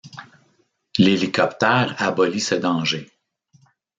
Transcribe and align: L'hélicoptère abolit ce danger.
L'hélicoptère 0.97 1.93
abolit 1.99 2.39
ce 2.41 2.55
danger. 2.55 3.07